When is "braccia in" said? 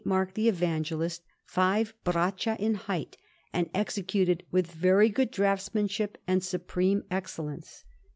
2.03-2.73